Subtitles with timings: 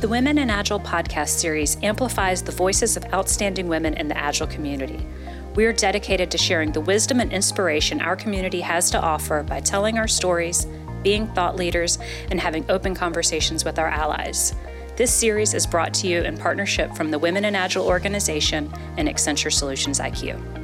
[0.00, 4.46] The Women in Agile podcast series amplifies the voices of outstanding women in the Agile
[4.46, 5.06] community.
[5.54, 9.60] We are dedicated to sharing the wisdom and inspiration our community has to offer by
[9.60, 10.66] telling our stories,
[11.02, 11.98] being thought leaders,
[12.30, 14.54] and having open conversations with our allies.
[14.96, 19.06] This series is brought to you in partnership from the Women in Agile organization and
[19.06, 20.59] Accenture Solutions IQ.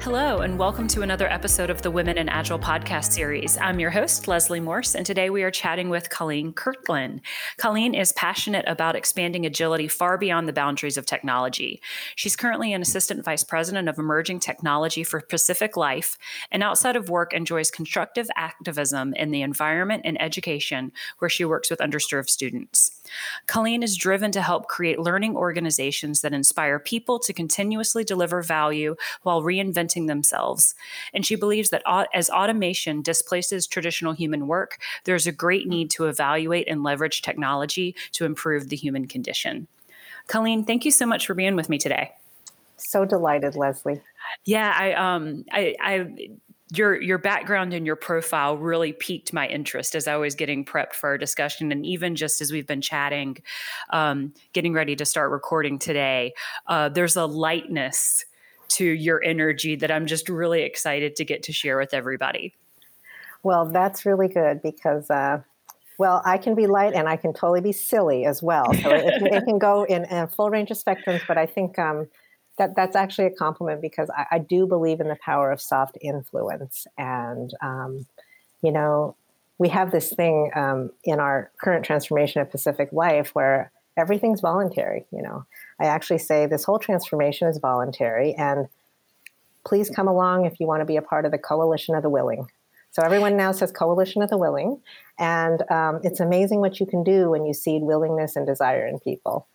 [0.00, 3.58] Hello, and welcome to another episode of the Women in Agile podcast series.
[3.58, 7.20] I'm your host, Leslie Morse, and today we are chatting with Colleen Kirkland.
[7.58, 11.82] Colleen is passionate about expanding agility far beyond the boundaries of technology.
[12.16, 16.16] She's currently an assistant vice president of emerging technology for Pacific Life,
[16.50, 21.68] and outside of work, enjoys constructive activism in the environment and education, where she works
[21.68, 23.02] with underserved students.
[23.46, 28.96] Colleen is driven to help create learning organizations that inspire people to continuously deliver value
[29.24, 30.74] while reinventing themselves.
[31.12, 31.82] And she believes that
[32.14, 37.94] as automation displaces traditional human work, there's a great need to evaluate and leverage technology
[38.12, 39.66] to improve the human condition.
[40.26, 42.12] Colleen, thank you so much for being with me today.
[42.76, 44.00] So delighted, Leslie.
[44.44, 46.28] Yeah, I um I I
[46.72, 50.94] your your background and your profile really piqued my interest as I was getting prepped
[50.94, 53.38] for our discussion, and even just as we've been chatting,
[53.90, 56.32] um, getting ready to start recording today.
[56.66, 58.24] Uh, there's a lightness
[58.70, 62.54] to your energy that I'm just really excited to get to share with everybody.
[63.42, 65.10] Well, that's really good because.
[65.10, 65.42] Uh,
[65.98, 68.72] well, I can be light and I can totally be silly as well.
[68.72, 72.08] So it, it, can go in, a full range of spectrums, but I think um,
[72.56, 75.98] that that's actually a compliment because I, I, do believe in the power of soft
[76.00, 76.86] influence.
[76.96, 78.06] And, um,
[78.62, 79.14] you know,
[79.58, 85.06] we have this thing um, in our current transformation of Pacific life where everything's voluntary.
[85.12, 85.44] You know,
[85.80, 88.34] I actually say this whole transformation is voluntary.
[88.34, 88.68] And
[89.66, 92.10] please come along if you want to be a part of the coalition of the
[92.10, 92.46] willing.
[92.92, 94.80] So everyone now says coalition of the willing.
[95.18, 98.98] And um, it's amazing what you can do when you seed willingness and desire in
[98.98, 99.46] people.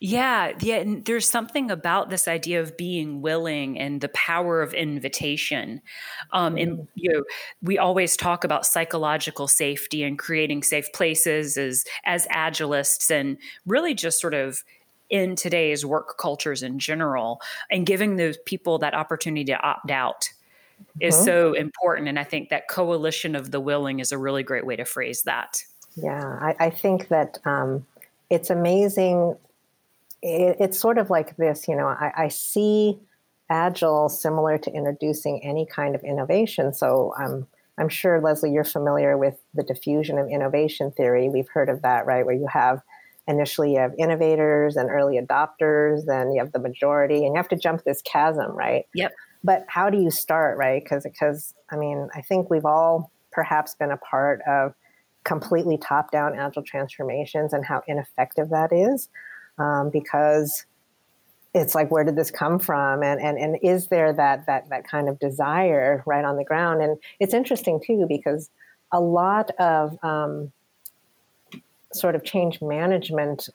[0.00, 0.76] Yeah, yeah.
[0.76, 5.80] And there's something about this idea of being willing and the power of invitation.
[6.32, 6.70] Um, mm-hmm.
[6.70, 7.24] And you know,
[7.62, 13.94] we always talk about psychological safety and creating safe places as as agilists, and really
[13.94, 14.62] just sort of
[15.10, 17.40] in today's work cultures in general,
[17.70, 20.28] and giving those people that opportunity to opt out
[21.00, 21.24] is mm-hmm.
[21.24, 22.08] so important.
[22.08, 25.22] And I think that coalition of the willing is a really great way to phrase
[25.22, 25.62] that.
[25.96, 27.84] Yeah, I, I think that um,
[28.30, 29.34] it's amazing
[30.22, 32.98] it, it's sort of like this you know I, I, see
[33.50, 36.74] agile similar to introducing any kind of innovation.
[36.74, 37.46] So um,
[37.78, 41.28] i'm sure leslie you're familiar with the diffusion of innovation theory.
[41.28, 42.26] We've heard of that right?
[42.26, 42.82] Where you have
[43.26, 47.48] initially you have innovators and early adopters then you have the majority and you have
[47.48, 48.86] to jump this chasm right?
[48.94, 49.12] Yep.
[49.44, 50.82] But how do you start right?
[50.82, 54.74] Because because i mean i think we've all perhaps been a part of
[55.24, 59.08] completely top down agile transformations and how ineffective that is
[59.58, 60.64] um, because
[61.54, 63.02] it's like where did this come from?
[63.02, 66.82] And and and is there that that that kind of desire right on the ground?
[66.82, 68.50] And it's interesting too because
[68.92, 70.52] a lot of um,
[71.92, 73.48] sort of change management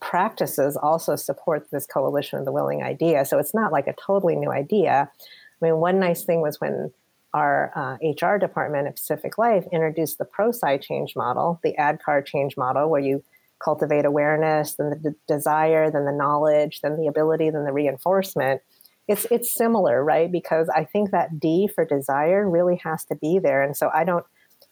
[0.00, 3.24] practices also support this coalition of the willing idea.
[3.24, 5.10] So it's not like a totally new idea.
[5.10, 6.92] I mean one nice thing was when
[7.34, 12.58] our uh, hr department at pacific life introduced the ProSci change model the ADKAR change
[12.58, 13.24] model where you
[13.62, 18.60] cultivate awareness, then the d- desire, then the knowledge, then the ability, then the reinforcement.
[19.08, 20.30] It's it's similar, right?
[20.30, 24.04] Because I think that D for desire really has to be there, and so I
[24.04, 24.24] don't.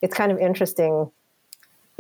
[0.02, 1.10] It's kind of interesting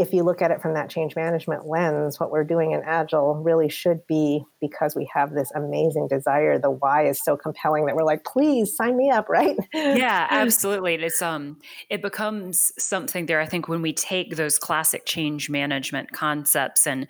[0.00, 3.34] if you look at it from that change management lens, what we're doing in Agile
[3.34, 6.58] really should be because we have this amazing desire.
[6.58, 9.56] The why is so compelling that we're like, please sign me up, right?
[9.74, 10.94] yeah, absolutely.
[10.94, 11.58] It's um,
[11.90, 13.40] it becomes something there.
[13.40, 17.06] I think when we take those classic change management concepts and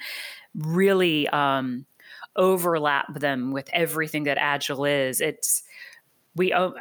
[0.56, 1.86] really um,
[2.34, 5.62] overlap them with everything that Agile is, it's
[6.34, 6.52] we.
[6.52, 6.74] Oh,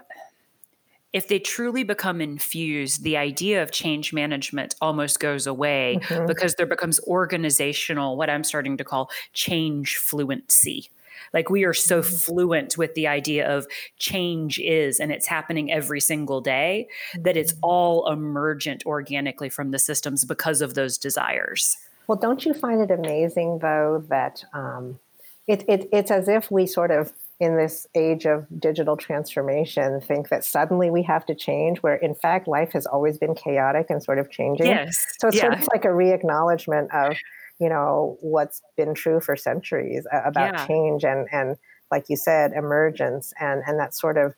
[1.11, 6.27] if they truly become infused, the idea of change management almost goes away mm-hmm.
[6.27, 10.89] because there becomes organizational, what I'm starting to call change fluency.
[11.33, 12.15] Like we are so mm-hmm.
[12.15, 13.67] fluent with the idea of
[13.97, 16.87] change is and it's happening every single day
[17.19, 17.65] that it's mm-hmm.
[17.65, 21.77] all emergent organically from the systems because of those desires.
[22.07, 24.99] Well, don't you find it amazing though that um,
[25.47, 30.29] it, it, it's as if we sort of in this age of digital transformation think
[30.29, 34.03] that suddenly we have to change where in fact life has always been chaotic and
[34.03, 35.43] sort of changing yes so it's yeah.
[35.43, 37.15] sort of like a re-acknowledgement of
[37.59, 40.67] you know what's been true for centuries uh, about yeah.
[40.67, 41.55] change and and
[41.91, 44.33] like you said emergence and and that sort of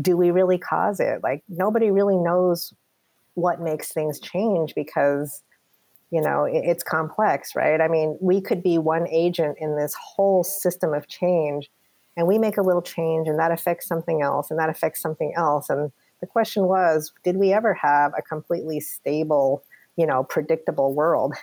[0.00, 2.72] do we really cause it like nobody really knows
[3.34, 5.42] what makes things change because
[6.10, 9.94] you know it, it's complex right i mean we could be one agent in this
[9.94, 11.68] whole system of change
[12.16, 15.32] and we make a little change and that affects something else and that affects something
[15.36, 15.68] else.
[15.68, 19.62] And the question was did we ever have a completely stable
[19.96, 21.34] you know predictable world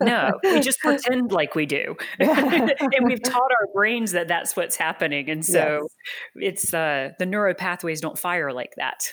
[0.00, 1.96] no, we just pretend like we do.
[2.18, 2.72] and
[3.02, 5.30] we've taught our brains that that's what's happening.
[5.30, 5.88] And so
[6.34, 6.62] yes.
[6.62, 9.10] it's uh, the neural pathways don't fire like that.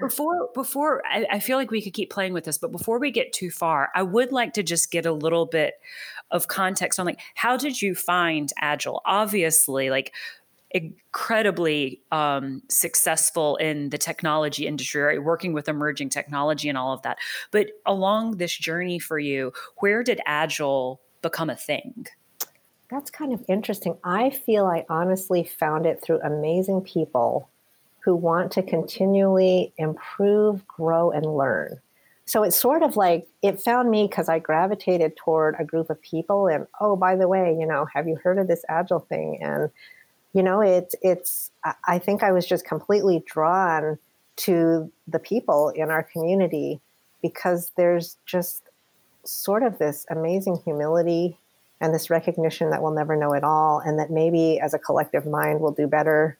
[0.00, 3.10] before, before I, I feel like we could keep playing with this, but before we
[3.10, 5.74] get too far, I would like to just get a little bit
[6.30, 9.02] of context on like, how did you find Agile?
[9.04, 10.12] Obviously, like
[10.70, 15.22] incredibly um, successful in the technology industry, right?
[15.22, 17.18] working with emerging technology and all of that.
[17.50, 22.06] But along this journey for you, where did Agile become a thing?
[22.90, 23.96] That's kind of interesting.
[24.04, 27.48] I feel I honestly found it through amazing people
[28.00, 31.80] who want to continually improve, grow, and learn.
[32.24, 36.00] So it's sort of like it found me because I gravitated toward a group of
[36.02, 39.38] people, and oh, by the way, you know, have you heard of this agile thing?
[39.42, 39.70] And
[40.32, 41.50] you know it's it's
[41.86, 43.98] i think i was just completely drawn
[44.36, 46.80] to the people in our community
[47.22, 48.62] because there's just
[49.24, 51.38] sort of this amazing humility
[51.80, 55.26] and this recognition that we'll never know it all and that maybe as a collective
[55.26, 56.38] mind we'll do better.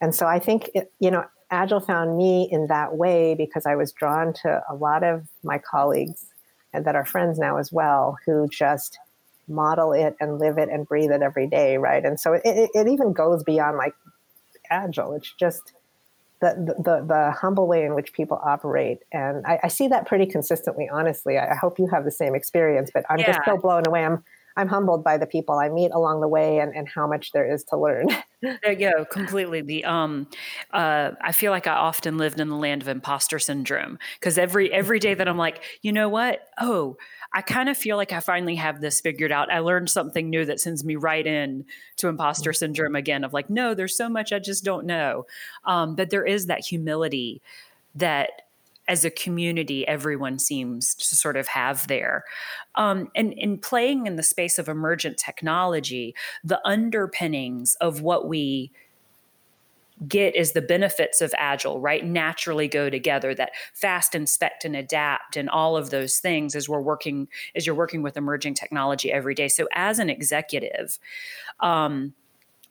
[0.00, 3.76] And so i think it, you know agile found me in that way because i
[3.76, 6.26] was drawn to a lot of my colleagues
[6.72, 8.98] and that are friends now as well who just
[9.48, 12.04] model it and live it and breathe it every day, right?
[12.04, 13.94] And so it, it, it even goes beyond like
[14.70, 15.14] agile.
[15.14, 15.72] It's just
[16.40, 18.98] the, the, the humble way in which people operate.
[19.12, 21.38] And I, I see that pretty consistently, honestly.
[21.38, 23.26] I, I, hope you have the same experience, but I'm yeah.
[23.26, 24.04] just so blown away.
[24.04, 24.24] I'm,
[24.56, 27.50] I'm humbled by the people I meet along the way and, and how much there
[27.50, 28.06] is to learn.
[28.40, 29.62] there you go, completely.
[29.62, 30.28] The um,
[30.72, 34.72] uh, I feel like I often lived in the land of imposter syndrome because every
[34.72, 36.48] every day that I'm like, you know what?
[36.60, 36.96] Oh,
[37.32, 39.52] I kind of feel like I finally have this figured out.
[39.52, 41.64] I learned something new that sends me right in
[41.96, 42.58] to imposter mm-hmm.
[42.58, 45.26] syndrome again of like, no, there's so much I just don't know.
[45.64, 47.42] Um, but there is that humility
[47.96, 48.30] that
[48.88, 52.24] as a community everyone seems to sort of have there.
[52.74, 58.70] Um, and in playing in the space of emergent technology the underpinnings of what we
[60.08, 62.04] get is the benefits of agile right?
[62.04, 66.80] Naturally go together that fast inspect and adapt and all of those things as we're
[66.80, 69.48] working as you're working with emerging technology every day.
[69.48, 70.98] So as an executive
[71.60, 72.14] um,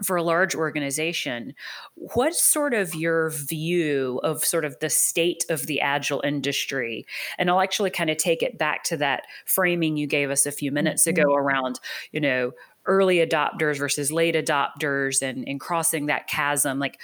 [0.04, 1.54] for a large organization
[1.96, 7.06] what's sort of your view of sort of the state of the agile industry?
[7.38, 10.52] And i'll actually kind of take it back to that framing you gave us a
[10.52, 11.22] few minutes mm-hmm.
[11.22, 11.80] ago around
[12.12, 12.52] you know
[12.86, 16.80] early adopters versus late adopters and, and crossing that chasm.
[16.80, 17.00] Like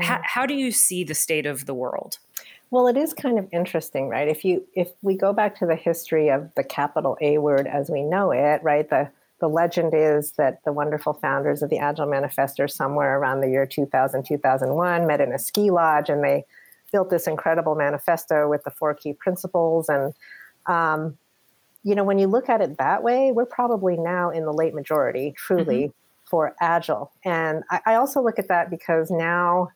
[0.00, 2.18] how, how do you see the state of the world?
[2.70, 4.28] Well it is kind of interesting right?
[4.28, 7.90] If you if we go back to the history of the capital a word as
[7.90, 8.88] we know it right?
[8.88, 9.08] The
[9.40, 13.66] the legend is that the wonderful founders of the agile manifesto somewhere around the year
[13.66, 16.44] 2000 2001 met in a ski lodge and they
[16.92, 20.14] built this incredible manifesto with the four key principles and
[20.66, 21.16] um,
[21.86, 24.74] you know, when you look at it that way, we're probably now in the late
[24.74, 26.28] majority, truly, mm-hmm.
[26.28, 27.12] for agile.
[27.24, 29.68] And I, I also look at that because now,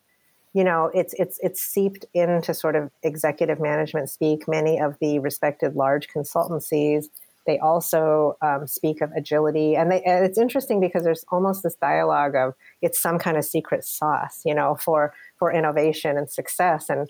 [0.53, 4.49] you know, it's it's it's seeped into sort of executive management speak.
[4.49, 7.05] Many of the respected large consultancies
[7.47, 12.35] they also um, speak of agility, and, they, it's interesting because there's almost this dialogue
[12.37, 17.09] of it's some kind of secret sauce, you know, for for innovation and success, and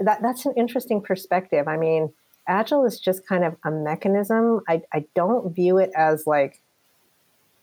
[0.00, 1.68] that that's an interesting perspective.
[1.68, 2.12] I mean
[2.48, 4.60] agile is just kind of a mechanism.
[4.66, 6.60] I, I don't view it as like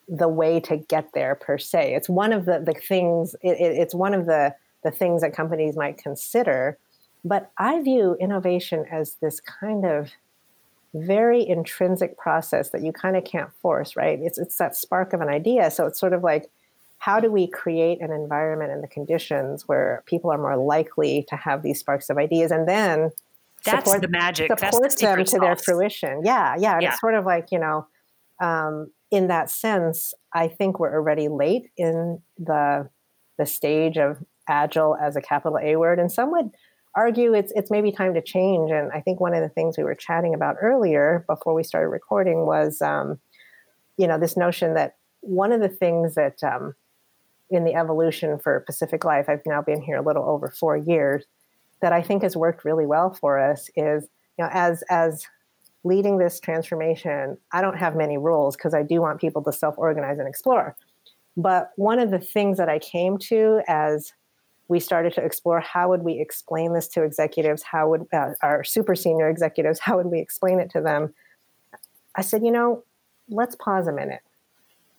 [0.08, 1.96] the way to get there per se.
[1.96, 4.53] It's one of the, the things, it, it, it's one of the,
[4.84, 6.77] the things that companies might consider.
[7.25, 10.12] But I view innovation as this kind of
[10.96, 14.18] very intrinsic process that you kind of can't force, right?
[14.22, 15.70] It's, it's that spark of an idea.
[15.70, 16.50] So it's sort of like,
[16.98, 21.36] how do we create an environment and the conditions where people are more likely to
[21.36, 22.50] have these sparks of ideas?
[22.52, 23.12] And then
[23.64, 24.48] that's support, the magic.
[24.48, 25.40] Support the them to sauce.
[25.40, 26.22] their fruition.
[26.24, 26.80] Yeah, yeah.
[26.80, 26.92] yeah.
[26.92, 27.88] It's sort of like, you know,
[28.42, 32.90] um, in that sense, I think we're already late in the
[33.38, 36.00] the stage of agile as a capital A word.
[36.00, 36.52] And some would
[36.96, 38.72] argue it's it's maybe time to change.
[38.72, 41.90] And I think one of the things we were chatting about earlier before we started
[41.90, 43.20] recording was um,
[43.98, 46.75] you know, this notion that one of the things that um,
[47.50, 51.25] in the evolution for Pacific Life, I've now been here a little over four years,
[51.82, 55.25] that I think has worked really well for us is, you know, as as
[55.84, 60.18] leading this transformation, I don't have many rules because I do want people to self-organize
[60.18, 60.75] and explore.
[61.38, 64.12] But one of the things that I came to as
[64.67, 68.63] we started to explore how would we explain this to executives, how would uh, our
[68.63, 71.13] super senior executives, how would we explain it to them,
[72.15, 72.84] I said, you know,
[73.29, 74.22] let's pause a minute.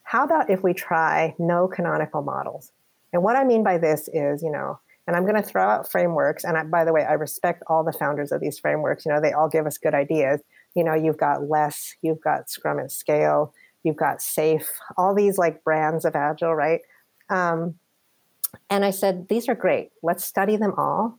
[0.02, 2.70] How about if we try no canonical models?
[3.12, 5.90] And what I mean by this is, you know, and I'm going to throw out
[5.90, 6.44] frameworks.
[6.44, 9.06] And I, by the way, I respect all the founders of these frameworks.
[9.06, 10.40] You know, they all give us good ideas.
[10.74, 15.38] You know, you've got LeSS, you've got Scrum at Scale, you've got SAFe, all these
[15.38, 16.80] like brands of Agile, right?
[17.30, 17.76] Um,
[18.70, 19.90] and I said, these are great.
[20.02, 21.18] Let's study them all.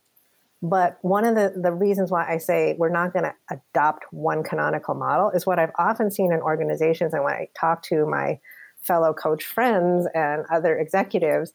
[0.62, 4.44] But one of the, the reasons why I say we're not going to adopt one
[4.44, 7.14] canonical model is what I've often seen in organizations.
[7.14, 8.40] And when I talk to my
[8.82, 11.54] fellow coach friends and other executives,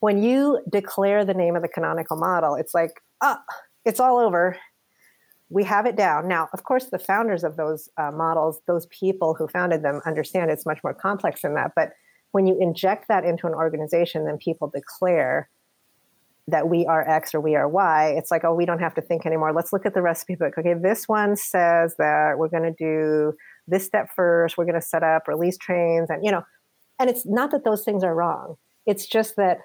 [0.00, 3.38] when you declare the name of the canonical model, it's like, oh,
[3.86, 4.58] it's all over.
[5.48, 6.28] We have it down.
[6.28, 10.50] Now, of course, the founders of those uh, models, those people who founded them, understand
[10.50, 11.72] it's much more complex than that.
[11.74, 11.92] But
[12.34, 15.48] when you inject that into an organization, then people declare
[16.48, 18.14] that we are X or we are Y.
[18.18, 19.52] It's like, oh, we don't have to think anymore.
[19.52, 20.58] Let's look at the recipe book.
[20.58, 23.34] Okay, this one says that we're going to do
[23.68, 24.58] this step first.
[24.58, 26.42] We're going to set up release trains, and you know,
[26.98, 28.56] and it's not that those things are wrong.
[28.84, 29.58] It's just that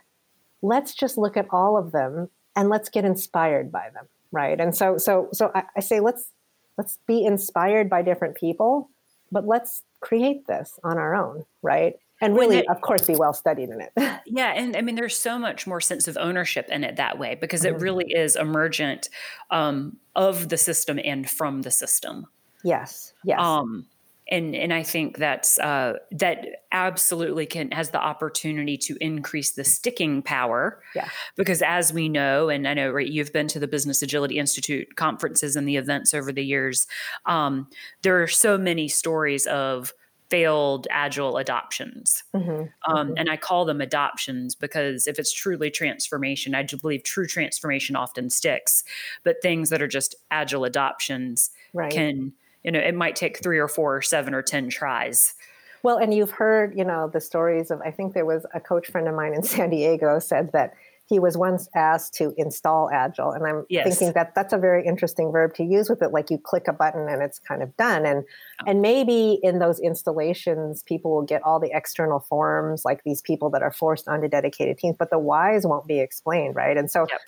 [0.61, 4.75] let's just look at all of them and let's get inspired by them right and
[4.75, 6.31] so so so I, I, say let's
[6.77, 8.89] let's be inspired by different people
[9.31, 13.69] but let's create this on our own right and really of course be well studied
[13.69, 13.91] in it
[14.25, 17.35] yeah and i mean there's so much more sense of ownership in it that way
[17.35, 17.75] because mm-hmm.
[17.75, 19.09] it really is emergent
[19.51, 22.27] um, of the system and from the system
[22.63, 23.85] yes yes um,
[24.29, 29.63] and and I think that's uh, that absolutely can has the opportunity to increase the
[29.63, 30.81] sticking power.
[30.95, 31.09] Yeah.
[31.35, 34.95] Because as we know, and I know right, you've been to the Business Agility Institute
[34.95, 36.85] conferences and the events over the years.
[37.25, 37.67] Um,
[38.03, 39.93] there are so many stories of
[40.29, 42.23] failed agile adoptions.
[42.35, 42.49] Mm-hmm,
[42.91, 43.13] um, mm-hmm.
[43.17, 48.29] And I call them adoptions because if it's truly transformation, I believe true transformation often
[48.29, 48.83] sticks.
[49.23, 51.91] But things that are just agile adoptions right.
[51.91, 52.33] can
[52.63, 55.35] you know, it might take three or four or seven or 10 tries.
[55.81, 58.87] Well, and you've heard, you know, the stories of, I think there was a coach
[58.87, 60.73] friend of mine in San Diego said that
[61.09, 63.31] he was once asked to install Agile.
[63.31, 63.87] And I'm yes.
[63.87, 66.11] thinking that that's a very interesting verb to use with it.
[66.11, 68.05] Like you click a button and it's kind of done.
[68.05, 68.23] And,
[68.61, 68.65] oh.
[68.67, 73.49] and maybe in those installations, people will get all the external forms, like these people
[73.49, 76.77] that are forced onto dedicated teams, but the whys won't be explained, right?
[76.77, 77.19] And so yep.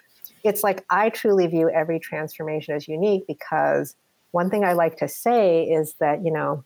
[0.44, 3.96] it's like I truly view every transformation as unique because–
[4.32, 6.64] one thing I like to say is that, you know,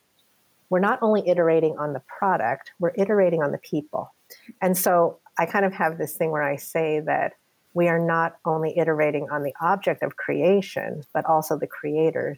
[0.69, 4.13] we're not only iterating on the product, we're iterating on the people.
[4.61, 7.33] And so I kind of have this thing where I say that
[7.73, 12.37] we are not only iterating on the object of creation, but also the creators.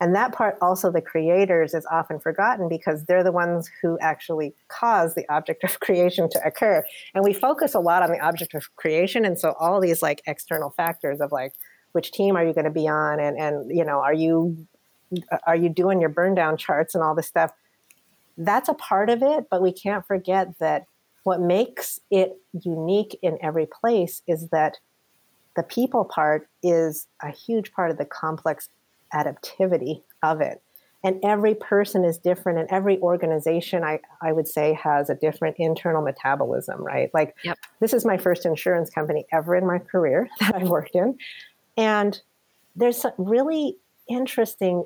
[0.00, 4.54] And that part, also the creators, is often forgotten because they're the ones who actually
[4.68, 6.84] cause the object of creation to occur.
[7.14, 9.24] And we focus a lot on the object of creation.
[9.24, 11.54] And so all these like external factors of like,
[11.94, 14.66] which team are you going to be on and and you know are you
[15.32, 17.52] uh, are you doing your burn down charts and all this stuff
[18.36, 20.86] that's a part of it but we can't forget that
[21.24, 24.78] what makes it unique in every place is that
[25.56, 28.68] the people part is a huge part of the complex
[29.12, 30.60] adaptivity of it
[31.02, 35.56] and every person is different and every organization I, I would say has a different
[35.58, 37.58] internal metabolism right like yep.
[37.80, 41.16] this is my first insurance company ever in my career that i've worked in
[41.76, 42.20] and
[42.76, 43.76] there's some really
[44.08, 44.84] interesting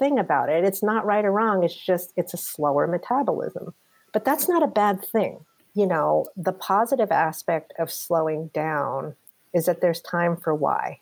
[0.00, 0.64] thing about it.
[0.64, 1.62] It's not right or wrong.
[1.62, 3.72] It's just it's a slower metabolism.
[4.12, 5.44] But that's not a bad thing.
[5.74, 9.14] You know, the positive aspect of slowing down
[9.54, 11.00] is that there's time for why,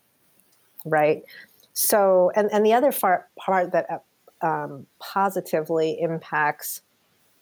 [0.85, 1.23] right?
[1.73, 4.05] So, and, and the other far, part that
[4.43, 6.83] um, positively impacts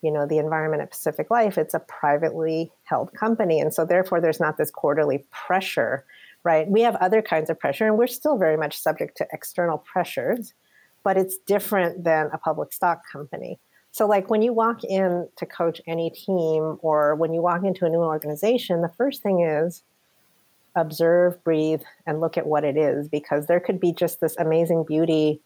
[0.02, 4.20] you know the environment at pacific life it's a privately held company and so therefore
[4.20, 6.04] there's not this quarterly pressure
[6.46, 6.70] right?
[6.70, 10.54] We have other kinds of pressure, and we're still very much subject to external pressures,
[11.02, 13.58] but it's different than a public stock company.
[13.96, 17.86] So, like when you walk in to coach any team or when you walk into
[17.86, 19.82] a new organization, the first thing is
[20.74, 24.84] observe, breathe, and look at what it is because there could be just this amazing
[24.86, 25.40] beauty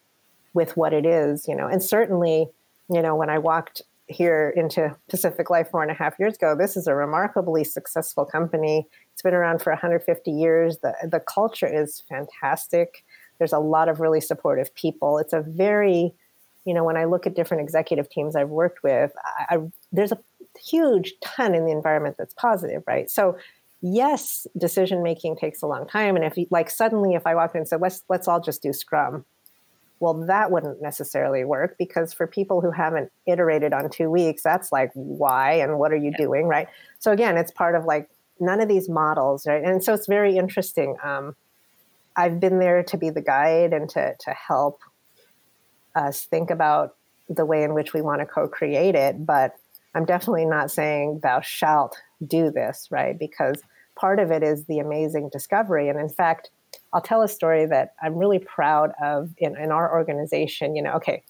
[0.52, 1.68] with what it is, you know.
[1.68, 2.48] And certainly,
[2.92, 6.56] you know, when I walked here into Pacific Life four and a half years ago,
[6.56, 8.84] this is a remarkably successful company.
[9.12, 10.78] It's been around for 150 years.
[10.78, 13.04] The, the culture is fantastic.
[13.38, 15.18] There's a lot of really supportive people.
[15.18, 16.14] It's a very,
[16.70, 19.58] you know, when I look at different executive teams I've worked with, I, I,
[19.90, 20.18] there's a
[20.56, 23.10] huge ton in the environment that's positive, right?
[23.10, 23.36] So,
[23.80, 26.14] yes, decision making takes a long time.
[26.14, 28.62] And if you, like suddenly, if I walked in and said, let's let's all just
[28.62, 29.24] do Scrum,
[29.98, 34.70] well, that wouldn't necessarily work because for people who haven't iterated on two weeks, that's
[34.70, 36.24] like, why and what are you yeah.
[36.24, 36.68] doing, right?
[37.00, 38.08] So, again, it's part of like
[38.38, 39.64] none of these models, right?
[39.64, 40.96] And so it's very interesting.
[41.02, 41.34] Um,
[42.14, 44.82] I've been there to be the guide and to, to help
[45.94, 46.96] us think about
[47.28, 49.54] the way in which we want to co-create it, but
[49.94, 53.18] I'm definitely not saying thou shalt do this, right?
[53.18, 53.62] Because
[53.96, 55.88] part of it is the amazing discovery.
[55.88, 56.50] And in fact,
[56.92, 60.74] I'll tell a story that I'm really proud of in, in our organization.
[60.74, 61.22] You know, okay,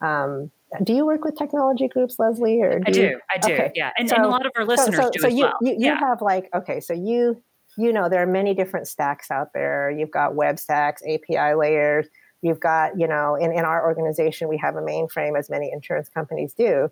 [0.00, 0.50] um,
[0.82, 2.60] do you work with technology groups, Leslie?
[2.62, 3.00] Or do I do.
[3.00, 3.20] You?
[3.30, 3.52] I do.
[3.52, 3.72] Okay.
[3.74, 5.44] Yeah, and, so, and, a lot of our listeners so, so, do so as you,
[5.44, 5.58] well.
[5.60, 5.98] You, you yeah.
[5.98, 7.40] have like okay, so you
[7.76, 9.90] you know there are many different stacks out there.
[9.90, 12.08] You've got web stacks, API layers.
[12.44, 16.08] You've got you know in in our organization we have a mainframe as many insurance
[16.08, 16.90] companies do.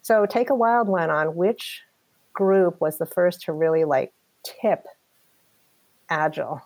[0.00, 1.82] So take a wild one on which
[2.32, 4.12] group was the first to really like
[4.44, 4.86] tip
[6.08, 6.62] agile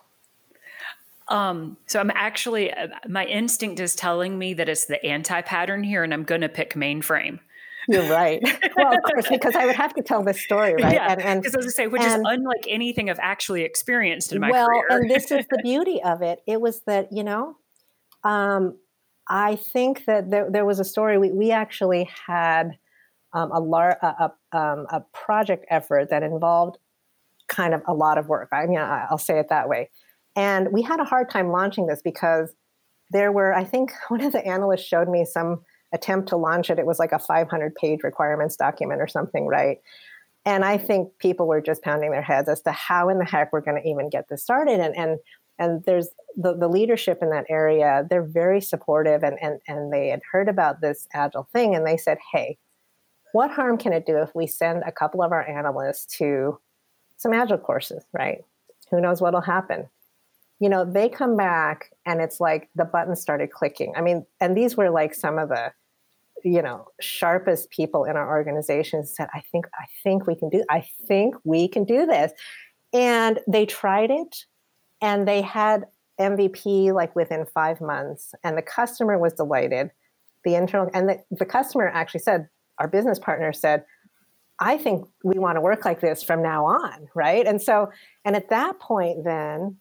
[1.28, 5.82] um, so I'm actually, uh, my instinct is telling me that it's the anti pattern
[5.82, 7.40] here, and I'm going to pick mainframe.
[7.88, 8.40] You're right.
[8.76, 10.94] well, of course, because I would have to tell this story, right?
[10.94, 14.40] Yeah, and because as I say, which and, is unlike anything I've actually experienced in
[14.40, 14.86] my well, career.
[14.88, 16.42] Well, and this is the beauty of it.
[16.46, 17.56] It was that you know,
[18.26, 18.76] um,
[19.28, 21.16] I think that there, there was a story.
[21.18, 22.72] We we actually had
[23.32, 26.78] um, a, lar- a, a, um, a project effort that involved
[27.48, 28.48] kind of a lot of work.
[28.52, 29.90] I mean, I'll say it that way.
[30.34, 32.52] And we had a hard time launching this because
[33.10, 36.78] there were, I think one of the analysts showed me some attempt to launch it.
[36.78, 39.78] It was like a 500 page requirements document or something, right?
[40.44, 43.52] And I think people were just pounding their heads as to how in the heck
[43.52, 44.80] we're going to even get this started.
[44.80, 45.18] And, and,
[45.58, 50.08] and there's the, the leadership in that area, they're very supportive and, and, and they
[50.08, 52.58] had heard about this agile thing and they said, hey,
[53.32, 56.58] what harm can it do if we send a couple of our analysts to
[57.16, 58.44] some agile courses, right?
[58.90, 59.88] Who knows what'll happen?
[60.58, 63.92] you know, they come back and it's like the buttons started clicking.
[63.96, 65.72] I mean, and these were like some of the,
[66.44, 70.64] you know, sharpest people in our organization said, I think, I think we can do,
[70.70, 72.32] I think we can do this.
[72.92, 74.46] And they tried it
[75.00, 75.84] and they had
[76.20, 79.90] MVP like within five months and the customer was delighted.
[80.44, 82.48] The internal, and the, the customer actually said,
[82.78, 83.84] our business partner said,
[84.58, 87.46] I think we want to work like this from now on, right?
[87.46, 87.90] And so,
[88.24, 89.76] and at that point, then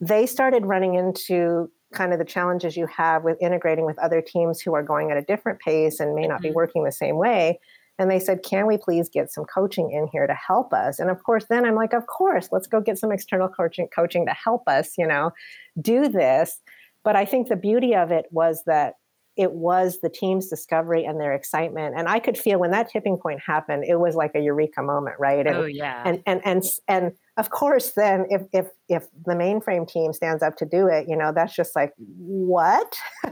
[0.00, 4.60] they started running into kind of the challenges you have with integrating with other teams
[4.60, 6.56] who are going at a different pace and may not be mm-hmm.
[6.56, 7.58] working the same way.
[7.98, 10.98] And they said, Can we please get some coaching in here to help us?
[10.98, 14.26] And of course, then I'm like, Of course, let's go get some external coaching, coaching
[14.26, 15.32] to help us, you know,
[15.80, 16.60] do this.
[17.04, 18.94] But I think the beauty of it was that
[19.36, 21.94] it was the team's discovery and their excitement.
[21.96, 25.16] And I could feel when that tipping point happened, it was like a eureka moment,
[25.18, 25.46] right?
[25.46, 26.02] And, oh yeah.
[26.06, 30.56] And and and and of course, then if if if the mainframe team stands up
[30.56, 32.96] to do it, you know, that's just like what?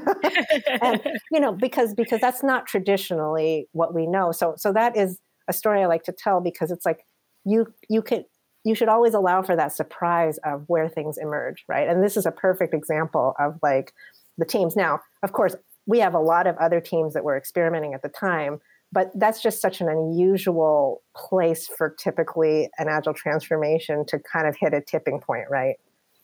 [0.83, 1.01] and
[1.33, 4.31] you know, because because that's not traditionally what we know.
[4.31, 7.01] So so that is a story I like to tell because it's like
[7.47, 8.25] you you could
[8.65, 11.89] you should always allow for that surprise of where things emerge, right?
[11.89, 13.93] And this is a perfect example of like
[14.39, 14.75] the teams.
[14.75, 15.55] Now, of course,
[15.87, 18.61] we have a lot of other teams that were experimenting at the time
[18.93, 24.55] but that's just such an unusual place for typically an agile transformation to kind of
[24.57, 25.77] hit a tipping point right?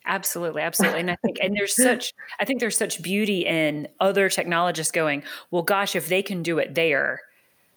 [0.07, 1.01] Absolutely absolutely.
[1.01, 5.23] And i think and there's such i think there's such beauty in other technologists going
[5.51, 7.21] well gosh if they can do it there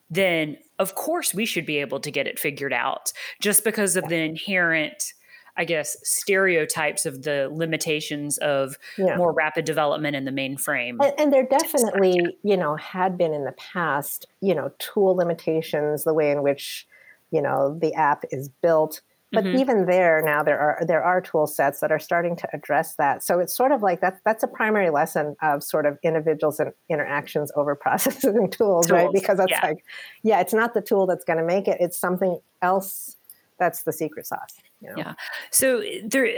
[0.10, 3.12] then of course we should be able to get it figured out.
[3.40, 5.14] Just because of the inherent
[5.56, 9.18] I guess, stereotypes of the limitations of yeah.
[9.18, 10.98] more rapid development in the mainframe.
[11.00, 16.06] And, and there definitely, you know, had been in the past, you know, tool limitations,
[16.06, 16.88] the way in which,
[17.30, 19.02] you know, the app is built.
[19.32, 19.58] But mm-hmm.
[19.58, 23.24] even there now there are there are tool sets that are starting to address that.
[23.24, 26.72] So it's sort of like that's that's a primary lesson of sort of individuals and
[26.88, 28.92] interactions over processes and tools, tools.
[28.92, 29.10] right?
[29.12, 29.66] Because that's yeah.
[29.66, 29.84] like,
[30.22, 31.78] yeah, it's not the tool that's going to make it.
[31.80, 33.18] It's something else
[33.58, 34.60] that's the secret sauce.
[34.84, 34.94] Know?
[34.98, 35.14] Yeah.
[35.52, 36.30] So there,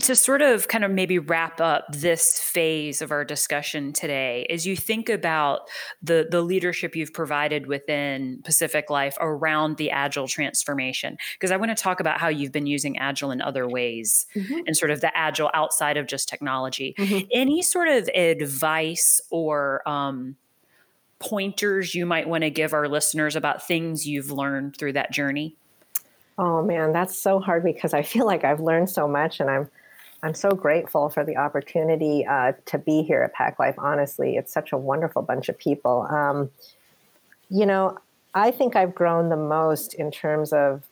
[0.00, 4.66] to sort of kind of maybe wrap up this phase of our discussion today, as
[4.66, 5.68] you think about
[6.02, 11.76] the the leadership you've provided within Pacific Life around the agile transformation, because I want
[11.76, 14.60] to talk about how you've been using agile in other ways mm-hmm.
[14.66, 16.94] and sort of the agile outside of just technology.
[16.98, 17.26] Mm-hmm.
[17.32, 20.36] Any sort of advice or um,
[21.18, 25.56] pointers you might want to give our listeners about things you've learned through that journey?
[26.38, 29.70] Oh man, that's so hard because I feel like I've learned so much, and I'm
[30.22, 33.74] I'm so grateful for the opportunity uh, to be here at Pack Life.
[33.78, 36.06] Honestly, it's such a wonderful bunch of people.
[36.08, 36.50] Um,
[37.50, 37.98] you know,
[38.34, 40.84] I think I've grown the most in terms of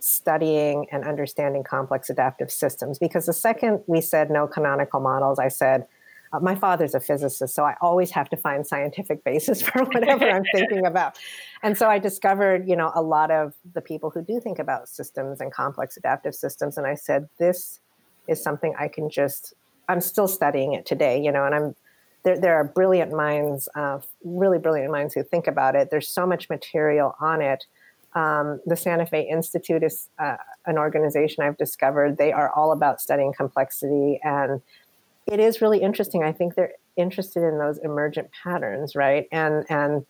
[0.00, 5.48] studying and understanding complex adaptive systems because the second we said no canonical models, I
[5.48, 5.86] said
[6.32, 10.28] uh, my father's a physicist, so I always have to find scientific basis for whatever
[10.28, 11.18] I'm thinking about.
[11.62, 14.88] And so I discovered, you know, a lot of the people who do think about
[14.88, 16.78] systems and complex adaptive systems.
[16.78, 17.80] And I said, this
[18.26, 19.54] is something I can just,
[19.88, 21.76] I'm still studying it today, you know, and I'm,
[22.24, 25.90] there, there are brilliant minds, uh, really brilliant minds who think about it.
[25.90, 27.64] There's so much material on it.
[28.14, 30.36] Um, the Santa Fe Institute is uh,
[30.66, 32.16] an organization I've discovered.
[32.16, 34.62] They are all about studying complexity, and
[35.30, 36.22] it is really interesting.
[36.22, 39.28] I think they're interested in those emergent patterns, right?
[39.30, 40.06] And and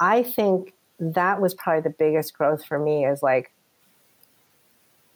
[0.00, 3.52] I think that was probably the biggest growth for me is like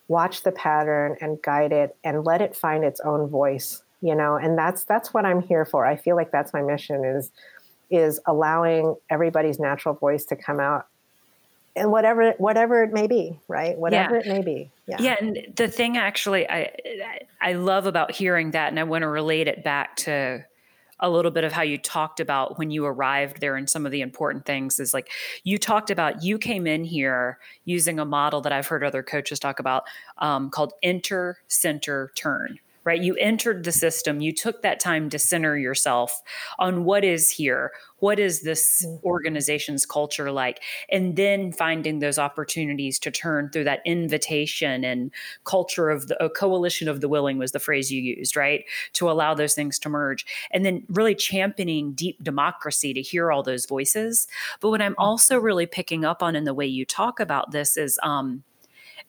[0.09, 4.37] watch the pattern and guide it and let it find its own voice you know
[4.37, 7.33] and that's that's what i'm here for i feel like that's my mission is
[7.91, 10.87] is allowing everybody's natural voice to come out
[11.77, 13.77] and whatever whatever it may be right?
[13.77, 14.21] Whatever yeah.
[14.23, 14.71] it may be.
[14.87, 14.97] Yeah.
[15.01, 16.71] Yeah and the thing actually i
[17.41, 20.45] i love about hearing that and i want to relate it back to
[21.01, 23.93] a little bit of how you talked about when you arrived there and some of
[23.93, 25.11] the important things is like
[25.45, 29.39] you talked about you came in here using a model that I've heard other coaches
[29.39, 29.85] talk about
[30.19, 33.03] um, called enter, center, turn right?
[33.03, 36.23] You entered the system, you took that time to center yourself
[36.61, 39.05] on what is here, what is this mm-hmm.
[39.05, 45.11] organization's culture like, and then finding those opportunities to turn through that invitation and
[45.45, 48.65] culture of the a coalition of the willing was the phrase you used, right?
[48.95, 50.25] To allow those things to merge.
[50.53, 54.29] And then really championing deep democracy to hear all those voices.
[54.61, 55.03] But what I'm mm-hmm.
[55.03, 58.45] also really picking up on in the way you talk about this is um,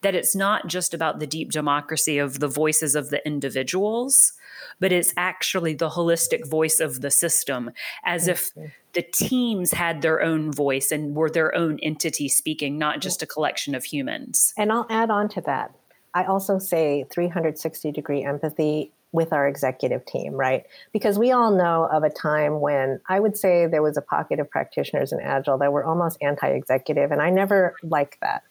[0.02, 4.34] that it's not just about the deep democracy of the voices of the individuals,
[4.80, 7.72] but it's actually the holistic voice of the system,
[8.04, 8.52] as if
[8.94, 13.28] the teams had their own voice and were their own entity speaking, not just a
[13.28, 14.54] collection of humans.
[14.58, 15.74] And I'll add on to that.
[16.14, 20.66] I also say 360 degree empathy with our executive team, right?
[20.92, 24.40] Because we all know of a time when I would say there was a pocket
[24.40, 28.44] of practitioners in Agile that were almost anti executive, and I never liked that.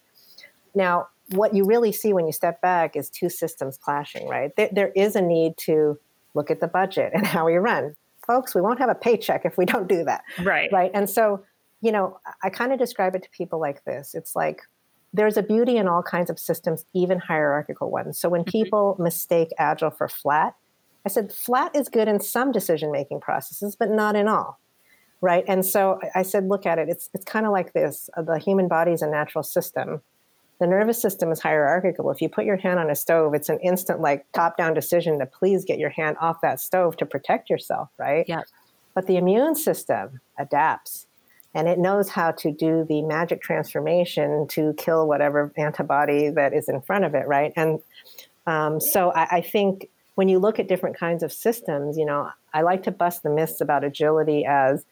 [0.75, 4.55] Now, what you really see when you step back is two systems clashing, right?
[4.57, 5.99] There, there is a need to
[6.35, 7.95] look at the budget and how we run.
[8.27, 10.23] Folks, we won't have a paycheck if we don't do that.
[10.43, 10.71] Right.
[10.73, 10.91] Right.
[10.95, 11.45] And so,
[11.81, 14.62] you know, I kind of describe it to people like this it's like
[15.12, 18.19] there's a beauty in all kinds of systems, even hierarchical ones.
[18.19, 18.51] So when mm-hmm.
[18.51, 20.55] people mistake Agile for flat,
[21.07, 24.59] I said flat is good in some decision making processes, but not in all.
[25.23, 25.45] Right.
[25.49, 26.89] And so I said, look at it.
[26.91, 30.03] It's, it's kind of like this the human body is a natural system
[30.59, 32.11] the nervous system is hierarchical.
[32.11, 35.19] If you put your hand on a stove, it's an instant, like, top down decision
[35.19, 38.25] to please get your hand off that stove to protect yourself, right?
[38.27, 38.42] Yeah.
[38.95, 41.07] But the immune system adapts
[41.57, 46.69] and it knows how to do the magic transformation to kill whatever antibody that is
[46.69, 47.53] in front of it, right?
[47.57, 47.81] And
[48.47, 52.31] um, so I, I think when you look at different kinds of systems, you know,
[52.53, 54.85] I like to bust the myths about agility as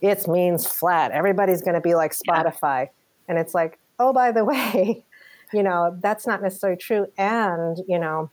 [0.00, 1.10] it means flat.
[1.10, 2.84] Everybody's going to be like Spotify.
[2.84, 2.86] Yeah.
[3.28, 5.04] And it's like, oh, by the way,
[5.52, 7.06] you know, that's not necessarily true.
[7.18, 8.30] And, you know,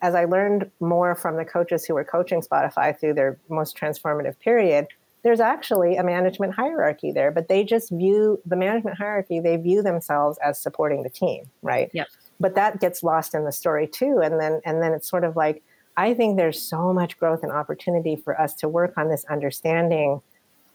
[0.00, 4.38] as I learned more from the coaches who were coaching Spotify through their most transformative
[4.38, 4.86] period,
[5.22, 9.82] there's actually a management hierarchy there, but they just view the management hierarchy, they view
[9.82, 11.90] themselves as supporting the team, right?
[11.92, 12.06] Yep.
[12.38, 14.20] But that gets lost in the story too.
[14.22, 15.62] And then and then it's sort of like,
[15.96, 20.22] I think there's so much growth and opportunity for us to work on this understanding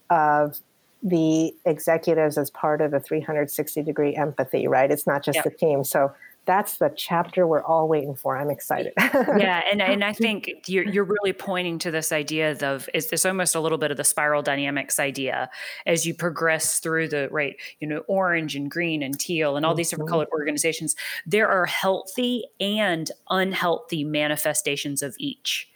[0.09, 0.59] of
[1.03, 4.89] the executives as part of the 360 degree empathy, right?
[4.89, 5.43] It's not just yep.
[5.43, 5.83] the team.
[5.83, 6.13] So
[6.45, 8.37] that's the chapter we're all waiting for.
[8.37, 8.93] I'm excited.
[8.99, 13.25] yeah, and and I think you're you're really pointing to this idea of is this
[13.25, 15.49] almost a little bit of the spiral dynamics idea
[15.85, 19.73] as you progress through the right, you know, orange and green and teal and all
[19.73, 20.15] these different mm-hmm.
[20.15, 20.95] colored organizations.
[21.25, 25.69] There are healthy and unhealthy manifestations of each.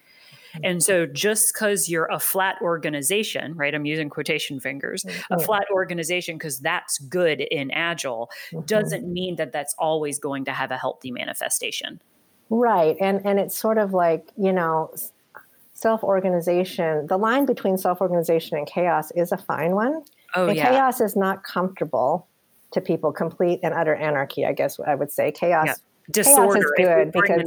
[0.64, 3.74] And so just because you're a flat organization, right?
[3.74, 5.34] I'm using quotation fingers, mm-hmm.
[5.34, 8.66] a flat organization because that's good in Agile mm-hmm.
[8.66, 12.02] doesn't mean that that's always going to have a healthy manifestation.
[12.50, 12.96] Right.
[13.02, 14.94] And and it's sort of like, you know,
[15.74, 20.04] self-organization, the line between self-organization and chaos is a fine one.
[20.36, 20.72] Oh, and yeah.
[20.72, 22.28] chaos is not comfortable
[22.72, 26.54] to people complete and utter anarchy i guess i would say chaos disorder.
[26.54, 27.44] Chaos is good because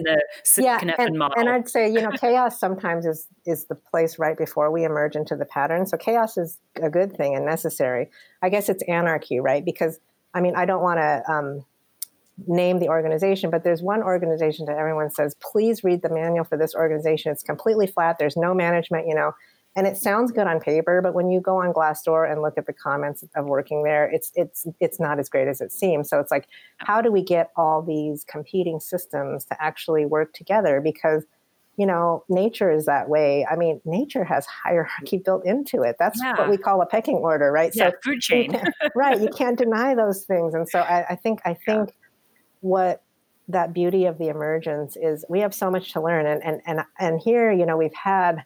[0.57, 1.39] the yeah, and, model.
[1.39, 5.17] and I'd say you know chaos sometimes is is the place right before we emerge
[5.17, 5.87] into the pattern.
[5.87, 8.11] So chaos is a good thing and necessary.
[8.43, 9.65] I guess it's anarchy, right?
[9.65, 9.99] Because
[10.35, 11.65] I mean I don't want to um,
[12.47, 16.59] name the organization, but there's one organization that everyone says please read the manual for
[16.59, 17.33] this organization.
[17.33, 18.17] It's completely flat.
[18.19, 19.07] There's no management.
[19.07, 19.33] You know,
[19.77, 22.67] and it sounds good on paper but when you go on glassdoor and look at
[22.67, 26.09] the comments of working there it's it's it's not as great as it seems.
[26.09, 30.81] So it's like how do we get all these competing systems to actually work together?
[30.81, 31.25] Because
[31.77, 33.47] you know nature is that way.
[33.51, 35.97] I mean nature has hierarchy built into it.
[35.99, 36.39] That's yeah.
[36.39, 37.73] what we call a pecking order right?
[37.75, 38.61] Yeah, so food chain.
[38.95, 40.55] right you can't deny those things.
[40.55, 41.95] And so i, I think i think yeah.
[42.61, 43.03] what
[43.49, 46.27] that beauty of the emergence is we have so much to learn.
[46.27, 48.45] And and and and here you know we've had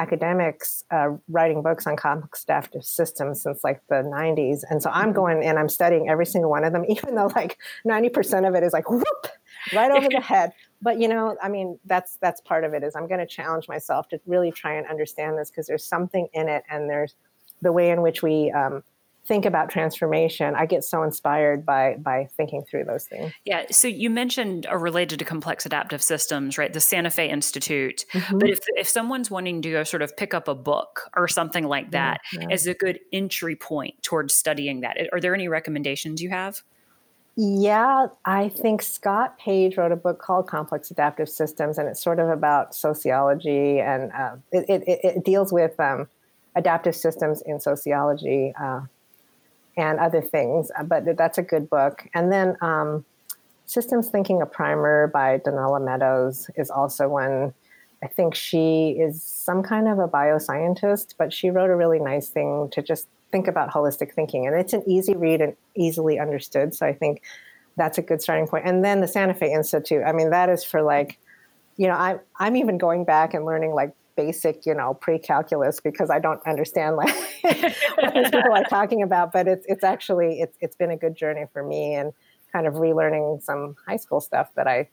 [0.00, 4.60] academics uh, writing books on complex adaptive systems since like the 90s.
[4.70, 5.12] And so I'm mm-hmm.
[5.12, 8.62] going and I'm studying every single one of them, even though like 90% of it
[8.62, 9.26] is like whoop,
[9.74, 10.52] right over the head.
[10.80, 13.68] But you know, I mean, that's that's part of it is I'm going to challenge
[13.68, 17.14] myself to really try and understand this because there's something in it and there's
[17.60, 18.82] the way in which we um,
[19.30, 23.86] think about transformation i get so inspired by by thinking through those things yeah so
[23.86, 28.38] you mentioned are related to complex adaptive systems right the santa fe institute mm-hmm.
[28.38, 31.62] but if if someone's wanting to go sort of pick up a book or something
[31.62, 32.46] like that yeah, yeah.
[32.50, 36.64] as a good entry point towards studying that are there any recommendations you have
[37.36, 42.18] yeah, I think Scott Page wrote a book called Complex Adaptive Systems, and it's sort
[42.18, 46.08] of about sociology, and uh, it, it, it, deals with um,
[46.56, 48.52] adaptive systems in sociology.
[48.60, 48.80] Uh,
[49.80, 50.70] and other things.
[50.78, 52.06] Uh, but that's a good book.
[52.14, 53.04] And then um,
[53.66, 57.54] Systems Thinking a Primer by Donella Meadows is also one.
[58.02, 62.28] I think she is some kind of a bioscientist, but she wrote a really nice
[62.28, 64.46] thing to just think about holistic thinking.
[64.46, 66.74] And it's an easy read and easily understood.
[66.74, 67.22] So I think
[67.76, 68.66] that's a good starting point.
[68.66, 71.18] And then the Santa Fe Institute, I mean, that is for like,
[71.76, 76.10] you know, I, I'm even going back and learning like basic, you know, pre-calculus because
[76.10, 79.32] I don't understand like what these people are talking about.
[79.32, 82.12] But it's it's actually it's it's been a good journey for me and
[82.52, 84.88] kind of relearning some high school stuff that I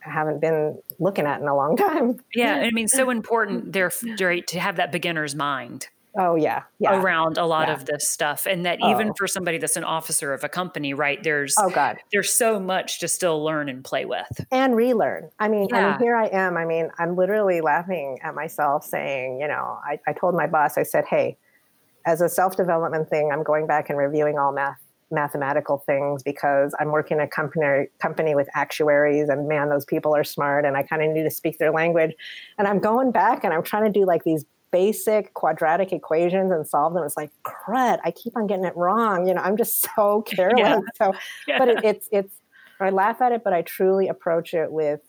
[0.00, 2.20] haven't been looking at in a long time.
[2.34, 5.88] Yeah, I mean, so important there to have that beginner's mind.
[6.16, 7.00] Oh yeah, yeah.
[7.00, 7.74] Around a lot yeah.
[7.74, 8.90] of this stuff, and that oh.
[8.90, 11.20] even for somebody that's an officer of a company, right?
[11.22, 15.30] There's oh god, there's so much to still learn and play with and relearn.
[15.40, 15.88] I mean, yeah.
[15.88, 16.56] I mean, here I am.
[16.56, 20.78] I mean, I'm literally laughing at myself, saying, you know, I, I told my boss,
[20.78, 21.36] I said, hey,
[22.06, 24.78] as a self development thing, I'm going back and reviewing all math
[25.10, 30.24] mathematical things because I'm working a company company with actuaries and man those people are
[30.24, 32.12] smart and I kind of need to speak their language
[32.58, 34.44] and I'm going back and I'm trying to do like these
[34.74, 37.04] basic quadratic equations and solve them.
[37.04, 38.00] It's like crud.
[38.04, 39.28] I keep on getting it wrong.
[39.28, 40.58] You know, I'm just so careless.
[40.58, 40.80] Yeah.
[40.96, 41.14] So,
[41.46, 41.58] yeah.
[41.60, 42.34] but it, it's it's.
[42.80, 45.00] I laugh at it, but I truly approach it with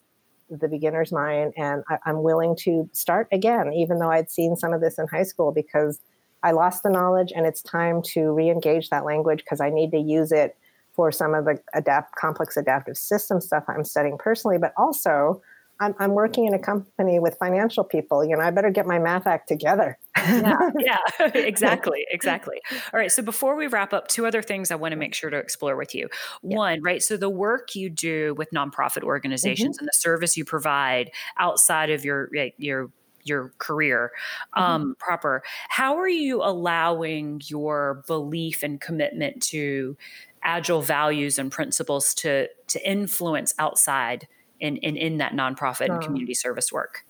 [0.52, 4.72] the beginner's mind, and I, I'm willing to start again, even though I'd seen some
[4.72, 6.00] of this in high school because
[6.44, 9.98] I lost the knowledge, and it's time to re-engage that language because I need to
[9.98, 10.56] use it
[10.94, 15.42] for some of the adapt complex adaptive system stuff I'm studying personally, but also
[15.80, 18.24] I'm, I'm working in a company with financial people.
[18.24, 19.98] You know, I better get my math act together.
[20.18, 20.98] yeah, yeah,
[21.34, 22.62] exactly, exactly.
[22.94, 23.12] All right.
[23.12, 25.76] So before we wrap up, two other things I want to make sure to explore
[25.76, 26.08] with you.
[26.44, 26.58] Yeah.
[26.58, 27.04] One, right.
[27.04, 29.84] So the work you do with nonprofit organizations mm-hmm.
[29.84, 32.90] and the service you provide outside of your your
[33.26, 34.12] your career
[34.56, 34.64] mm-hmm.
[34.64, 34.92] um, mm-hmm.
[35.00, 35.44] proper.
[35.70, 39.98] How are you allowing your belief and commitment to
[40.44, 44.28] agile values and principles to to influence outside
[44.60, 47.06] in, in, in that nonprofit and community service work?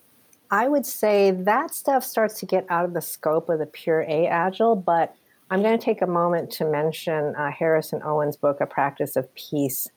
[0.50, 4.02] I would say that stuff starts to get out of the scope of the pure
[4.02, 5.14] A Agile, but
[5.50, 9.32] I'm going to take a moment to mention uh, Harrison Owen's book, A Practice of
[9.34, 9.88] Peace.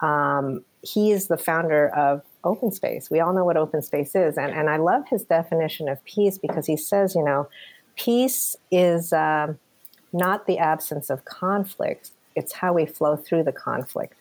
[0.00, 3.10] Um, he is the founder of Open Space.
[3.10, 4.36] We all know what open space is.
[4.36, 7.48] And, and I love his definition of peace because he says, you know,
[7.96, 9.54] peace is uh,
[10.12, 14.14] not the absence of conflict, it's how we flow through the conflict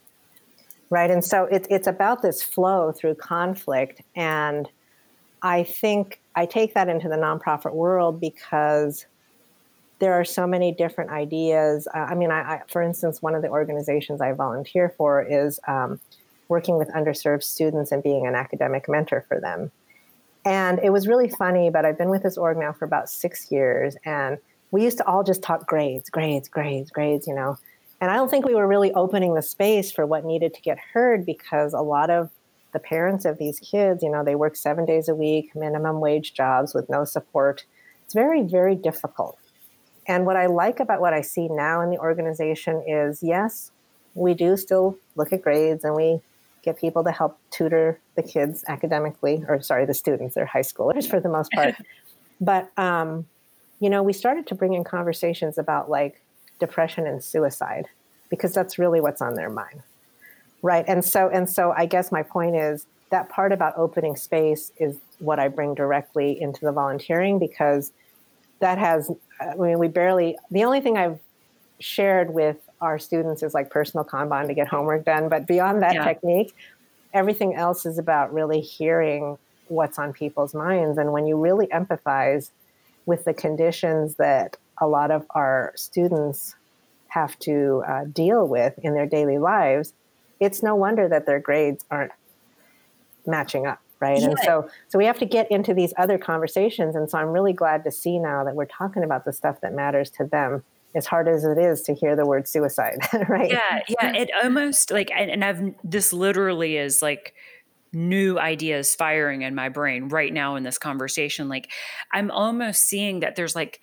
[0.91, 1.09] right?
[1.09, 4.01] And so it, it's about this flow through conflict.
[4.15, 4.69] And
[5.41, 9.07] I think I take that into the nonprofit world because
[9.97, 11.87] there are so many different ideas.
[11.93, 15.99] I mean, I, I, for instance, one of the organizations I volunteer for is um,
[16.49, 19.71] working with underserved students and being an academic mentor for them.
[20.43, 23.51] And it was really funny, but I've been with this org now for about six
[23.51, 24.39] years, and
[24.71, 27.57] we used to all just talk grades, grades, grades, grades, you know.
[28.01, 30.79] And I don't think we were really opening the space for what needed to get
[30.79, 32.31] heard because a lot of
[32.73, 36.33] the parents of these kids, you know, they work seven days a week, minimum wage
[36.33, 37.65] jobs with no support.
[38.03, 39.37] It's very, very difficult.
[40.07, 43.71] And what I like about what I see now in the organization is yes,
[44.15, 46.21] we do still look at grades and we
[46.63, 51.07] get people to help tutor the kids academically, or sorry, the students, they're high schoolers
[51.07, 51.75] for the most part.
[52.41, 53.27] but, um,
[53.79, 56.21] you know, we started to bring in conversations about like
[56.61, 57.87] depression and suicide
[58.29, 59.81] because that's really what's on their mind
[60.61, 64.71] right and so and so i guess my point is that part about opening space
[64.77, 67.91] is what i bring directly into the volunteering because
[68.59, 71.19] that has i mean we barely the only thing i've
[71.79, 75.95] shared with our students is like personal kanban to get homework done but beyond that
[75.95, 76.05] yeah.
[76.05, 76.55] technique
[77.13, 82.51] everything else is about really hearing what's on people's minds and when you really empathize
[83.05, 86.55] with the conditions that a lot of our students
[87.11, 89.93] have to uh, deal with in their daily lives,
[90.39, 92.11] it's no wonder that their grades aren't
[93.25, 93.79] matching up.
[93.99, 94.29] right yeah.
[94.29, 97.53] and so so we have to get into these other conversations and so i'm really
[97.53, 100.63] glad to see now that we're talking about the stuff that matters to them
[100.95, 102.97] as hard as it is to hear the word suicide
[103.29, 107.35] right yeah yeah it almost like and i've this literally is like
[107.93, 111.69] new ideas firing in my brain right now in this conversation like
[112.11, 113.79] i'm almost seeing that there's like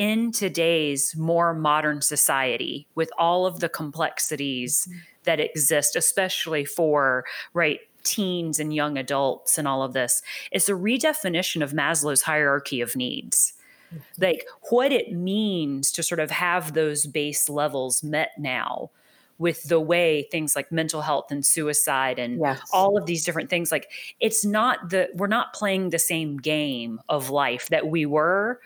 [0.00, 4.98] in today's more modern society with all of the complexities mm-hmm.
[5.24, 10.72] that exist especially for right teens and young adults and all of this it's a
[10.72, 13.52] redefinition of maslow's hierarchy of needs
[13.92, 14.02] mm-hmm.
[14.18, 18.88] like what it means to sort of have those base levels met now
[19.36, 22.58] with the way things like mental health and suicide and yes.
[22.72, 26.98] all of these different things like it's not the we're not playing the same game
[27.10, 28.58] of life that we were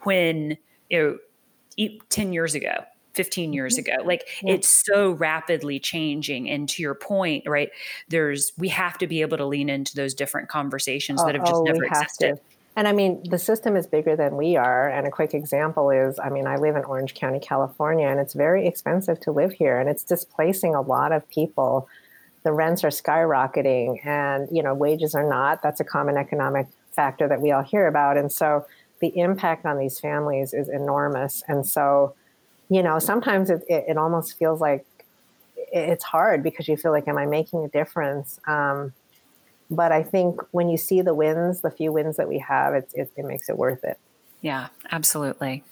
[0.00, 0.58] when
[0.90, 1.18] you
[1.78, 3.92] know 10 years ago 15 years mm-hmm.
[3.92, 4.54] ago like yeah.
[4.54, 7.70] it's so rapidly changing and to your point right
[8.08, 11.44] there's we have to be able to lean into those different conversations oh, that have
[11.44, 12.40] just oh, never existed.
[12.76, 14.88] And I mean, the system is bigger than we are.
[14.88, 18.34] And a quick example is I mean, I live in Orange County, California, and it's
[18.34, 19.78] very expensive to live here.
[19.78, 21.88] And it's displacing a lot of people.
[22.42, 25.62] The rents are skyrocketing, and, you know, wages are not.
[25.62, 28.16] That's a common economic factor that we all hear about.
[28.16, 28.64] And so
[29.00, 31.42] the impact on these families is enormous.
[31.48, 32.14] And so,
[32.68, 34.84] you know, sometimes it, it, it almost feels like
[35.72, 38.38] it's hard because you feel like, am I making a difference?
[38.46, 38.92] Um,
[39.70, 42.90] but I think when you see the wins, the few wins that we have, it,
[42.94, 43.98] it, it makes it worth it.
[44.40, 45.62] Yeah, absolutely.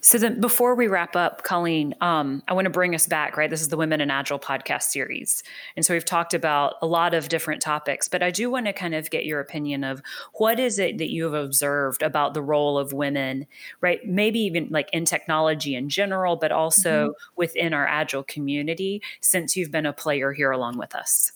[0.00, 3.50] So then before we wrap up, Colleen, um, I want to bring us back, right?
[3.50, 5.42] This is the Women in Agile podcast series.
[5.76, 8.72] And so we've talked about a lot of different topics, but I do want to
[8.72, 10.00] kind of get your opinion of
[10.34, 13.46] what is it that you have observed about the role of women,
[13.80, 14.06] right?
[14.06, 17.32] Maybe even like in technology in general, but also mm-hmm.
[17.34, 21.32] within our Agile community since you've been a player here along with us.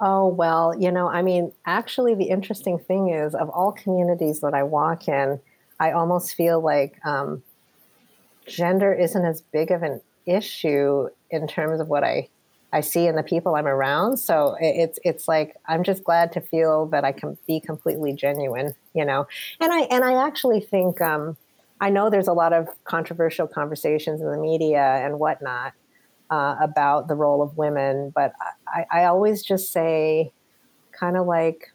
[0.00, 4.52] Oh, well, you know, I mean, actually, the interesting thing is of all communities that
[4.52, 5.38] I walk in,
[5.78, 7.40] I almost feel like um,
[8.46, 12.28] gender isn't as big of an issue in terms of what I,
[12.72, 14.18] I see in the people I'm around.
[14.18, 18.74] So it's it's like I'm just glad to feel that I can be completely genuine,
[18.94, 19.26] you know.
[19.60, 21.36] And I and I actually think um,
[21.80, 25.72] I know there's a lot of controversial conversations in the media and whatnot,
[26.30, 28.10] uh, about the role of women.
[28.14, 28.32] But
[28.68, 30.32] I, I always just say,
[30.92, 31.72] kind of like,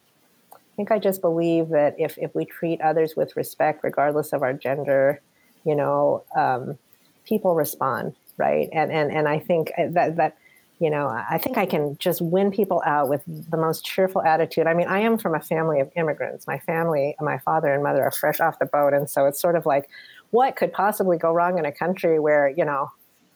[0.53, 4.41] I think I just believe that if, if we treat others with respect, regardless of
[4.41, 5.21] our gender,
[5.67, 6.77] you know, um,
[7.25, 8.69] people respond, right?
[8.71, 10.38] And, and, and I think that, that,
[10.80, 14.65] you know, I think I can just win people out with the most cheerful attitude.
[14.65, 16.47] I mean, I am from a family of immigrants.
[16.47, 18.93] My family, my father and mother are fresh off the boat.
[18.93, 19.89] And so it's sort of like,
[20.30, 22.91] what could possibly go wrong in a country where, you know,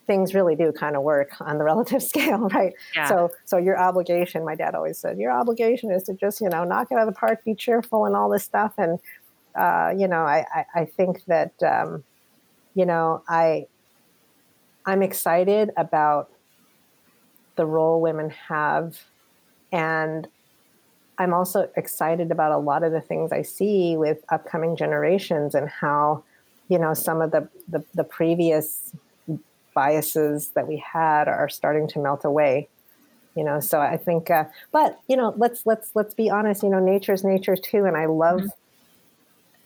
[0.08, 2.74] things really do kind of work on the relative scale, right?
[2.96, 3.10] Yeah.
[3.10, 6.64] So, so your obligation, my dad always said, your obligation is to just, you know,
[6.64, 8.74] knock it out of the park, be cheerful, and all this stuff.
[8.78, 9.00] And,
[9.56, 12.04] uh, you know, I, I, I think that, um,
[12.74, 13.68] you know, I,
[14.86, 16.30] I'm excited about
[17.56, 19.00] the role women have,
[19.72, 20.28] and
[21.18, 25.70] I'm also excited about a lot of the things I see with upcoming generations and
[25.70, 26.24] how,
[26.70, 28.96] you know, some of the, the, the previous
[29.74, 32.68] biases that we had are starting to melt away
[33.36, 33.60] you know.
[33.60, 37.14] So i think uh, but you know let's let's let's be honest you know nature
[37.14, 37.86] is nature too.
[37.86, 38.48] And i love mm-hmm.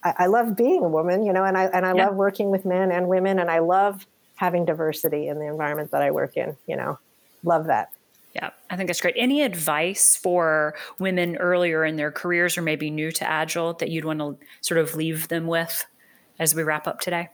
[0.06, 2.06] I, I, love being a woman you know and i and i yeah.
[2.06, 6.02] love working with men and women and i love having diversity in the environment that
[6.02, 6.98] i work in you know
[7.44, 7.89] love that
[8.36, 9.15] yeah, I think that's great.
[9.18, 14.04] Any advice for women earlier in their careers or maybe new to Agile that you'd
[14.04, 15.86] want to sort of leave them with
[16.38, 17.30] as we wrap up today?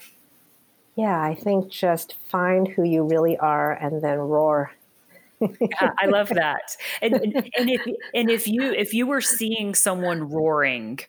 [0.95, 4.73] Yeah, I think just find who you really are and then roar.
[5.39, 6.77] yeah, I love that.
[7.01, 7.81] And, and if
[8.13, 10.99] and if you if you were seeing someone roaring,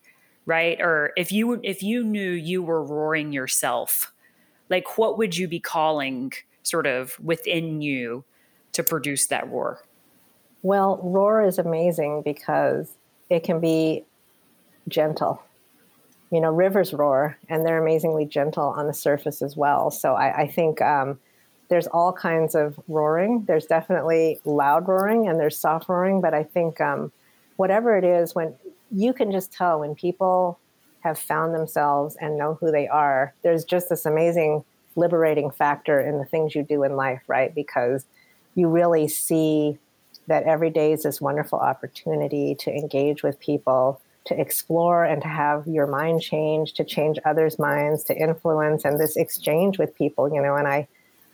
[0.46, 0.80] right?
[0.80, 4.12] Or if you if you knew you were roaring yourself,
[4.68, 8.24] like what would you be calling sort of within you
[8.72, 9.82] to produce that roar?
[10.62, 12.96] Well, roar is amazing because
[13.28, 14.04] it can be
[14.88, 15.42] gentle
[16.32, 19.90] you know, rivers roar and they're amazingly gentle on the surface as well.
[19.90, 21.20] So I, I think um,
[21.68, 23.44] there's all kinds of roaring.
[23.46, 27.12] There's definitely loud roaring and there's soft roaring, but I think um,
[27.56, 28.54] whatever it is, when
[28.92, 30.58] you can just tell when people
[31.00, 34.64] have found themselves and know who they are, there's just this amazing
[34.94, 37.54] liberating factor in the things you do in life, right?
[37.54, 38.04] Because
[38.54, 39.78] you really see
[40.26, 45.28] that every day is this wonderful opportunity to engage with people to explore and to
[45.28, 50.32] have your mind change, to change others' minds, to influence, and this exchange with people,
[50.32, 50.54] you know.
[50.54, 50.86] And I,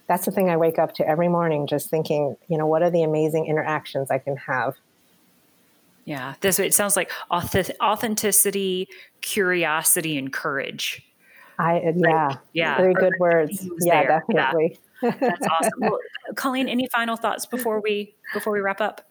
[0.06, 2.90] that's the thing I wake up to every morning, just thinking, you know, what are
[2.90, 4.76] the amazing interactions I can have?
[6.08, 8.88] Yeah, this it sounds like authenticity,
[9.20, 11.02] curiosity, and courage.
[11.58, 13.68] I uh, yeah, yeah, very good words.
[13.80, 14.24] Yeah, there.
[14.26, 14.80] definitely.
[15.02, 15.10] Yeah.
[15.20, 15.80] That's awesome.
[15.80, 15.98] Well,
[16.34, 19.06] Colleen, any final thoughts before we before we wrap up?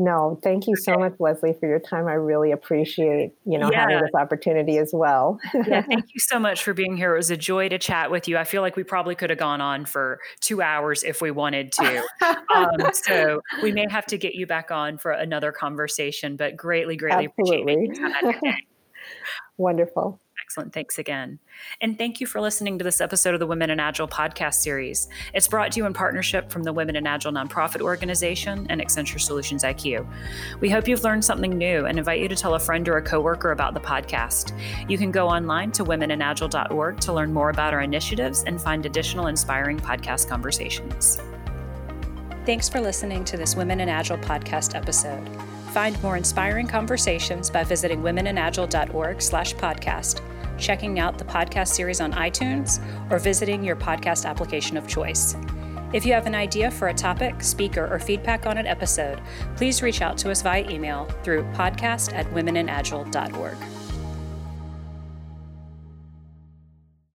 [0.00, 2.06] No, thank you so much, Leslie, for your time.
[2.06, 3.80] I really appreciate you know yeah.
[3.80, 5.40] having this opportunity as well.
[5.52, 7.14] yeah, thank you so much for being here.
[7.14, 8.38] It was a joy to chat with you.
[8.38, 11.72] I feel like we probably could have gone on for two hours if we wanted
[11.72, 12.06] to.
[12.54, 16.36] um, so we may have to get you back on for another conversation.
[16.36, 17.86] But greatly, greatly Absolutely.
[17.86, 18.54] appreciate it.
[19.56, 20.20] Wonderful.
[20.48, 20.72] Excellent.
[20.72, 21.38] Thanks again.
[21.82, 25.06] And thank you for listening to this episode of the Women in Agile podcast series.
[25.34, 29.20] It's brought to you in partnership from the Women in Agile nonprofit organization and Accenture
[29.20, 30.10] Solutions IQ.
[30.60, 33.02] We hope you've learned something new and invite you to tell a friend or a
[33.02, 34.58] coworker about the podcast.
[34.88, 39.26] You can go online to womeninagile.org to learn more about our initiatives and find additional
[39.26, 41.18] inspiring podcast conversations.
[42.46, 45.28] Thanks for listening to this Women in Agile podcast episode.
[45.74, 50.22] Find more inspiring conversations by visiting womeninagile.org slash podcast
[50.58, 55.36] checking out the podcast series on iTunes, or visiting your podcast application of choice.
[55.92, 59.22] If you have an idea for a topic, speaker, or feedback on an episode,
[59.56, 63.56] please reach out to us via email through podcast at womeninagile.org.